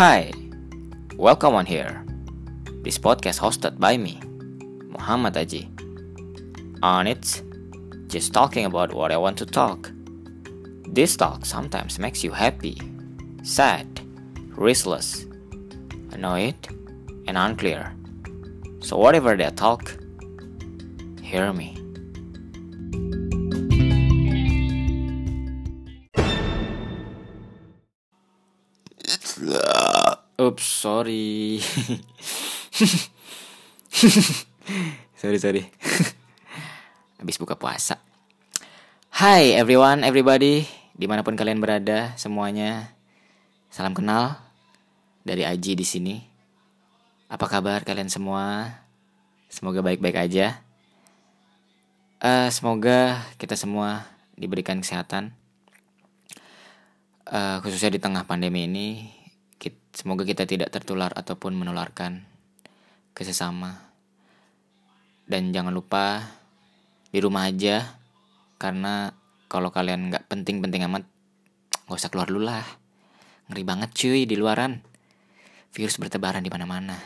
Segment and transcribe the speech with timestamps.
[0.00, 0.32] Hi,
[1.18, 2.02] welcome on here.
[2.82, 4.18] This podcast hosted by me,
[4.88, 5.68] Muhammad Aji.
[6.82, 7.42] On it,
[8.06, 9.92] just talking about what I want to talk.
[10.88, 12.80] This talk sometimes makes you happy,
[13.42, 14.00] sad,
[14.56, 15.26] restless,
[16.12, 16.56] annoyed,
[17.26, 17.94] and unclear.
[18.80, 19.98] So whatever they talk,
[21.20, 21.76] hear me.
[30.50, 31.62] Oops, sorry.
[35.14, 35.62] sorry, sorry.
[37.22, 38.02] Habis buka puasa.
[39.14, 42.90] Hai everyone, everybody, di mana pun kalian berada, semuanya.
[43.70, 44.42] Salam kenal
[45.22, 46.18] dari Aji di sini.
[47.30, 48.74] Apa kabar kalian semua?
[49.46, 50.66] Semoga baik-baik aja.
[52.18, 54.02] Uh, semoga kita semua
[54.34, 55.30] diberikan kesehatan,
[57.30, 59.19] uh, khususnya di tengah pandemi ini.
[59.90, 62.22] Semoga kita tidak tertular ataupun menularkan
[63.10, 63.90] ke sesama.
[65.26, 66.30] Dan jangan lupa
[67.10, 67.98] di rumah aja
[68.56, 69.10] karena
[69.50, 71.02] kalau kalian nggak penting-penting amat
[71.84, 72.62] nggak usah keluar dulu lah.
[73.50, 74.78] Ngeri banget cuy di luaran.
[75.74, 76.96] Virus bertebaran di mana-mana.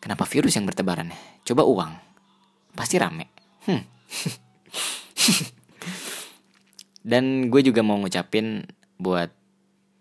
[0.00, 1.12] Kenapa virus yang bertebaran?
[1.44, 1.92] Coba uang.
[2.74, 3.28] Pasti rame.
[3.70, 3.86] Hmm.
[7.12, 8.66] Dan gue juga mau ngucapin
[8.98, 9.30] buat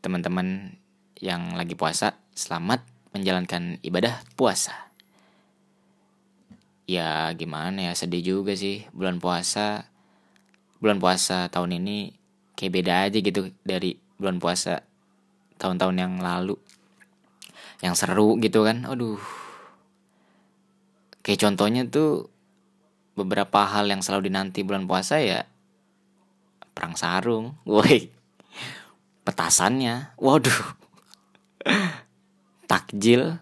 [0.02, 0.81] teman-teman
[1.22, 2.82] yang lagi puasa, selamat
[3.14, 4.90] menjalankan ibadah puasa.
[6.90, 9.86] Ya gimana ya, sedih juga sih bulan puasa.
[10.82, 12.18] Bulan puasa tahun ini
[12.58, 14.82] kayak beda aja gitu dari bulan puasa
[15.62, 16.58] tahun-tahun yang lalu.
[17.86, 19.22] Yang seru gitu kan, aduh.
[21.22, 22.34] Kayak contohnya tuh
[23.14, 25.46] beberapa hal yang selalu dinanti bulan puasa ya
[26.74, 28.10] perang sarung, woi,
[29.22, 30.81] petasannya, waduh,
[32.72, 33.38] takjil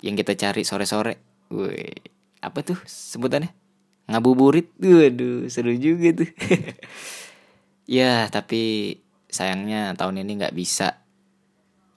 [0.00, 1.20] yang kita cari sore-sore.
[1.52, 1.92] Woi,
[2.40, 3.52] apa tuh sebutannya?
[4.08, 4.72] Ngabuburit.
[4.80, 6.30] Waduh, seru juga tuh.
[8.00, 8.96] ya, tapi
[9.30, 10.98] sayangnya tahun ini nggak bisa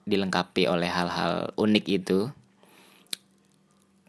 [0.04, 2.28] dilengkapi oleh hal-hal unik itu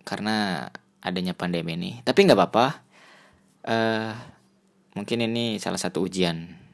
[0.03, 0.69] karena
[1.01, 1.91] adanya pandemi ini.
[2.03, 2.67] Tapi nggak apa-apa.
[3.65, 4.13] Uh,
[4.93, 6.64] mungkin ini salah satu ujian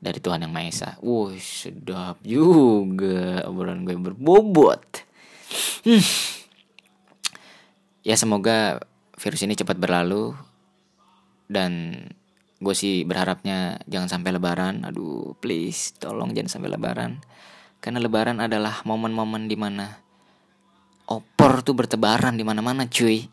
[0.00, 0.90] dari Tuhan Yang Maha Esa.
[1.00, 4.82] Wuh, sedap juga obrolan gue berbobot.
[5.86, 6.04] Hmm.
[8.06, 8.78] Ya semoga
[9.18, 10.36] virus ini cepat berlalu
[11.50, 12.04] dan
[12.56, 14.86] gue sih berharapnya jangan sampai lebaran.
[14.86, 17.18] Aduh, please tolong jangan sampai lebaran.
[17.80, 19.86] Karena lebaran adalah momen-momen di mana
[21.06, 23.26] opor tuh bertebaran di mana-mana, cuy.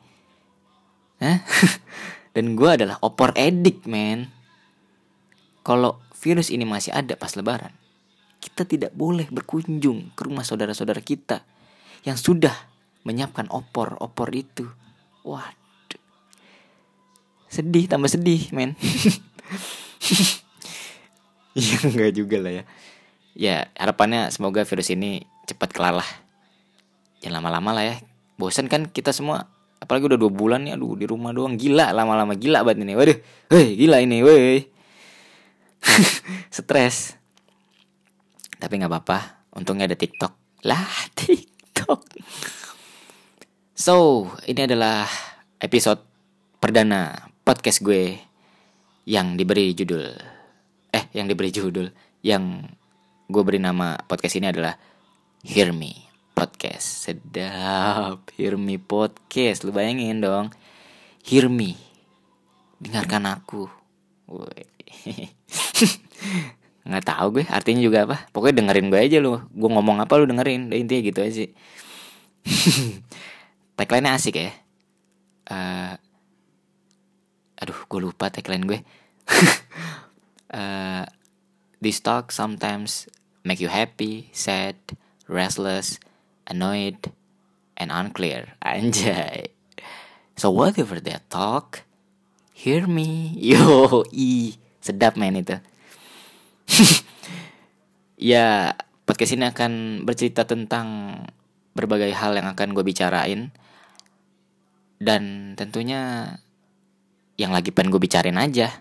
[1.22, 1.42] Hah?
[2.36, 4.30] dan gue adalah opor edik, men.
[5.64, 7.76] Kalau virus ini masih ada pas lebaran,
[8.40, 11.44] kita tidak boleh berkunjung ke rumah saudara-saudara kita
[12.08, 12.56] yang sudah
[13.04, 14.64] menyiapkan opor-opor itu.
[15.28, 16.00] Waduh.
[17.52, 18.80] Sedih tambah sedih, men.
[21.60, 22.64] ya enggak juga lah ya.
[23.34, 26.08] Ya, harapannya semoga virus ini cepat kelar lah.
[27.20, 27.96] Jangan lama-lama lah ya.
[28.40, 29.52] Bosan kan kita semua
[29.84, 33.18] apalagi udah dua bulan nih aduh di rumah doang gila lama-lama gila banget ini waduh
[33.52, 34.64] hei gila ini woi
[36.58, 37.18] stres.
[38.58, 39.20] Tapi nggak apa-apa.
[39.58, 40.64] Untungnya ada TikTok.
[40.66, 40.88] Lah
[41.20, 42.02] TikTok.
[43.74, 45.08] So ini adalah
[45.60, 46.00] episode
[46.64, 48.16] perdana podcast gue
[49.04, 50.16] yang diberi judul
[50.96, 51.92] eh yang diberi judul
[52.24, 52.64] yang
[53.28, 54.80] gue beri nama podcast ini adalah
[55.44, 55.92] Hear Me
[56.32, 57.12] Podcast.
[57.12, 59.68] Sedap Hear Me Podcast.
[59.68, 60.56] Lu bayangin dong.
[61.20, 61.76] Hear Me.
[62.80, 63.68] Dengarkan aku.
[64.32, 64.64] Woy.
[66.88, 68.18] nggak tahu gue artinya juga apa?
[68.36, 69.40] Pokoknya dengerin gue aja lu.
[69.54, 70.70] Gue ngomong apa lu dengerin?
[70.70, 71.50] Deh intinya gitu aja sih.
[73.78, 74.52] Tagline asik ya.
[75.48, 75.96] Uh,
[77.60, 78.80] aduh gue lupa tagline gue.
[80.52, 81.06] Uh,
[81.84, 83.08] this talk sometimes
[83.44, 84.76] make you happy sad
[85.28, 86.00] restless
[86.48, 87.12] annoyed
[87.78, 88.56] and unclear.
[88.64, 89.52] Anjay.
[90.36, 91.84] So whatever that talk
[92.54, 93.36] hear me.
[93.36, 95.56] Yo i sedap main itu.
[98.24, 101.20] Ya podcast ini akan bercerita tentang
[101.76, 103.52] berbagai hal yang akan gue bicarain.
[104.96, 106.32] Dan tentunya
[107.36, 108.80] yang lagi pengen gue bicarain aja.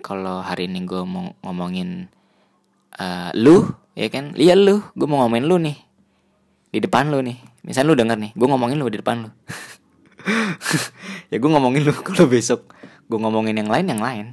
[0.00, 2.08] Kalau hari ini gue mau ngomongin
[2.96, 4.32] uh, lu ya kan?
[4.32, 4.80] Lihat lu.
[4.96, 5.76] Gue mau ngomongin lu nih.
[6.72, 7.36] Di depan lu nih.
[7.60, 9.30] Misal lu denger nih gue ngomongin lu di depan lu.
[11.30, 12.74] Ya gue ngomongin lu kalau besok
[13.10, 14.26] gue ngomongin yang lain yang lain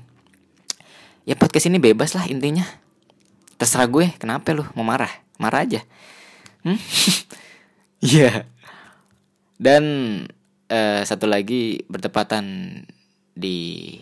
[1.28, 2.64] ya podcast ini bebas lah intinya
[3.60, 5.84] terserah gue kenapa lu mau marah marah aja
[6.68, 6.80] Hmm?
[7.98, 8.04] Iya.
[8.04, 8.38] yeah.
[9.58, 9.84] Dan
[10.70, 12.46] uh, satu lagi bertepatan
[13.34, 13.98] di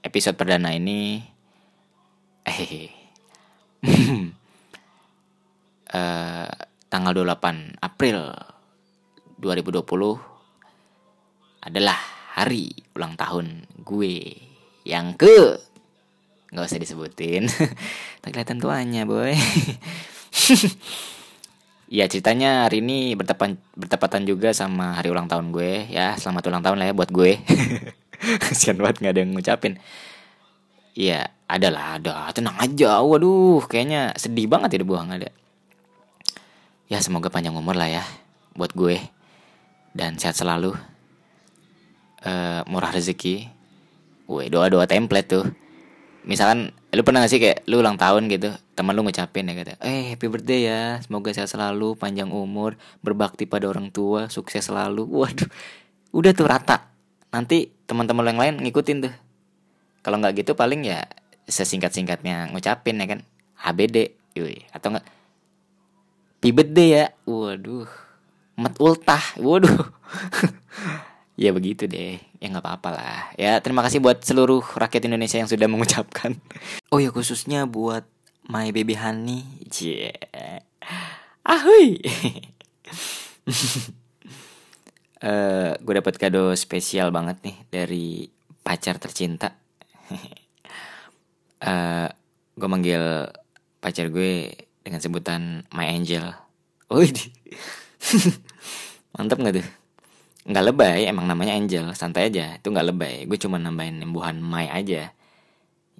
[0.00, 1.20] episode perdana ini
[2.48, 2.88] eh
[5.92, 6.48] uh,
[6.88, 8.32] tanggal 28 April
[9.42, 11.98] 2020 adalah
[12.32, 14.14] hari ulang tahun gue
[14.88, 15.60] yang ke
[16.52, 17.48] nggak usah disebutin.
[18.22, 19.34] Tak kelihatan tuanya boy.
[21.88, 25.88] Ya ceritanya hari ini bertepatan bertepatan juga sama hari ulang tahun gue.
[25.88, 27.40] Ya selamat ulang tahun lah ya buat gue.
[28.44, 29.80] Kasian banget nggak ada yang ngucapin.
[30.92, 32.28] Iya ada lah ada.
[32.36, 33.00] Tenang aja.
[33.00, 35.32] Waduh kayaknya sedih banget ya buang ada.
[36.92, 38.04] Ya semoga panjang umur lah ya
[38.52, 39.00] buat gue.
[39.96, 40.76] Dan sehat selalu.
[42.20, 43.48] Uh, murah rezeki.
[44.28, 45.48] Gue doa doa template tuh
[46.28, 49.80] misalkan lu pernah gak sih kayak lu ulang tahun gitu teman lu ngucapin ya kata
[49.80, 55.08] eh happy birthday ya semoga sehat selalu panjang umur berbakti pada orang tua sukses selalu.
[55.08, 55.48] Waduh
[56.12, 56.92] udah tuh rata.
[57.32, 59.14] Nanti teman-teman yang lain ngikutin tuh.
[60.04, 61.08] Kalau nggak gitu paling ya
[61.48, 63.20] sesingkat singkatnya ngucapin ya kan
[63.64, 65.08] HBD yui atau enggak
[66.38, 67.04] happy birthday ya.
[67.24, 67.88] Waduh
[68.58, 69.70] mat ultah waduh
[71.38, 72.18] ya begitu deh.
[72.42, 73.18] Ya nggak apa-apa lah.
[73.38, 76.34] Ya terima kasih buat seluruh rakyat Indonesia yang sudah mengucapkan.
[76.88, 78.08] Oh ya khususnya buat
[78.48, 79.44] my baby honey.
[79.76, 80.64] Yeah.
[81.44, 82.00] ahui.
[83.44, 83.52] Uh,
[85.28, 88.24] eh, gue dapat kado spesial banget nih dari
[88.64, 89.52] pacar tercinta.
[90.08, 90.16] Uh,
[91.68, 92.08] eh,
[92.56, 93.28] gue manggil
[93.84, 94.48] pacar gue
[94.80, 96.32] dengan sebutan my angel.
[96.88, 97.04] Oh
[99.12, 99.77] mantap nggak tuh
[100.48, 103.16] nggak lebay emang namanya Angel santai aja itu nggak lebay.
[103.28, 105.12] Gue cuma nambahin imbuhan My aja.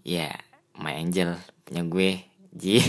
[0.02, 0.34] Ya yeah,
[0.80, 1.36] My Angel
[1.68, 2.10] punya gue
[2.56, 2.80] ji.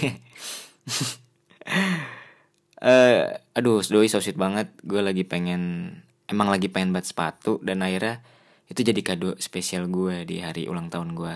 [2.80, 4.72] Uh, aduh doi so sweet banget.
[4.88, 5.94] Gue lagi pengen
[6.32, 8.24] emang lagi pengen buat sepatu dan akhirnya
[8.72, 11.36] itu jadi kado spesial gue di hari ulang tahun gue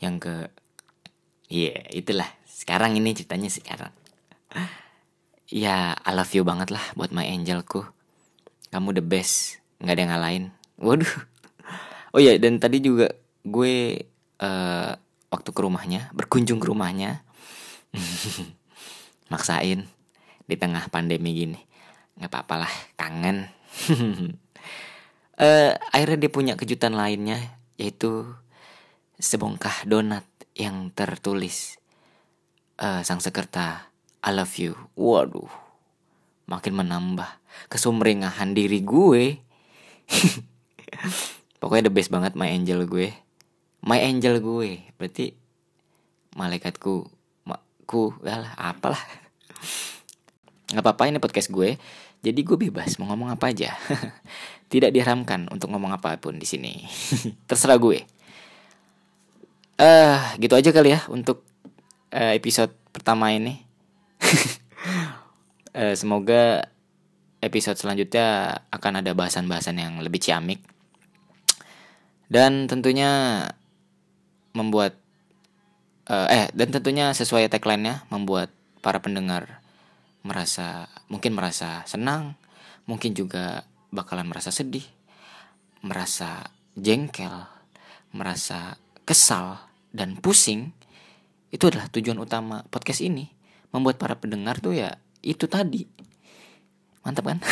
[0.00, 0.48] yang ke
[1.52, 2.28] iya yeah, itulah.
[2.48, 3.92] Sekarang ini ceritanya sekarang.
[5.52, 7.84] Ya I love you banget lah buat my angelku
[8.72, 9.60] kamu the best.
[9.78, 10.44] Nggak ada yang ngalahin.
[10.80, 11.14] Waduh.
[12.16, 13.12] Oh ya dan tadi juga
[13.44, 14.04] gue
[14.40, 14.92] uh,
[15.32, 17.24] waktu ke rumahnya berkunjung ke rumahnya
[19.32, 19.88] maksain
[20.48, 21.60] di tengah pandemi gini.
[22.16, 23.52] Nggak apa-apa lah kangen.
[25.36, 27.40] Uh, akhirnya dia punya kejutan lainnya
[27.76, 28.28] yaitu
[29.20, 31.80] sebongkah donat yang tertulis
[32.76, 33.92] uh, sang sekerta
[34.22, 34.78] I love you.
[34.94, 35.50] Waduh.
[36.46, 39.38] Makin menambah kesumringahan diri gue.
[41.62, 43.14] Pokoknya the best banget my angel gue.
[43.82, 45.34] My angel gue, berarti
[46.38, 47.06] malaikatku,
[47.46, 49.00] makku, lah apalah.
[50.72, 51.76] Gak apa-apa ini podcast gue.
[52.22, 53.74] Jadi gue bebas mau ngomong apa aja.
[54.72, 56.86] Tidak diharamkan untuk ngomong apa pun di sini.
[57.50, 58.06] Terserah gue.
[59.76, 61.42] Eh, uh, gitu aja kali ya untuk
[62.14, 63.58] uh, episode pertama ini.
[65.74, 66.70] uh, semoga
[67.42, 70.62] episode selanjutnya akan ada bahasan-bahasan yang lebih ciamik.
[72.30, 73.44] Dan tentunya
[74.56, 74.96] membuat
[76.08, 78.48] uh, eh dan tentunya sesuai tagline-nya membuat
[78.80, 79.60] para pendengar
[80.22, 82.38] merasa mungkin merasa senang,
[82.86, 84.86] mungkin juga bakalan merasa sedih,
[85.82, 87.44] merasa jengkel,
[88.14, 90.72] merasa kesal dan pusing.
[91.52, 93.28] Itu adalah tujuan utama podcast ini,
[93.76, 95.84] membuat para pendengar tuh ya itu tadi
[97.02, 97.42] mantap kan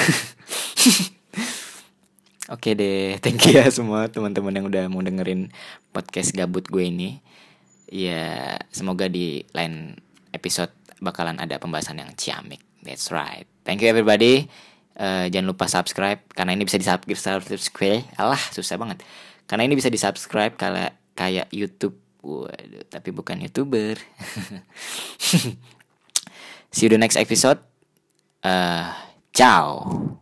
[2.51, 5.55] Oke deh, thank you ya semua teman-teman yang udah mau dengerin
[5.95, 7.23] podcast gabut gue ini.
[7.87, 9.95] Ya, semoga di lain
[10.35, 12.59] episode bakalan ada pembahasan yang ciamik.
[12.83, 13.47] That's right.
[13.63, 14.51] Thank you everybody.
[14.99, 18.03] Uh, jangan lupa subscribe karena ini bisa di subscribe.
[18.19, 19.07] Alah, susah banget.
[19.47, 21.95] Karena ini bisa di subscribe kalau kayak YouTube.
[22.21, 23.95] Waduh, tapi bukan youtuber.
[26.75, 27.63] See you the next episode.
[28.45, 28.93] Uh,
[29.33, 30.20] Ciao.